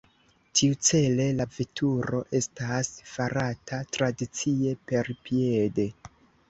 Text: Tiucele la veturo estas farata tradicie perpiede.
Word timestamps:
Tiucele 0.59 1.27
la 1.41 1.45
veturo 1.57 2.23
estas 2.41 2.91
farata 3.13 3.83
tradicie 3.99 4.77
perpiede. 4.93 5.89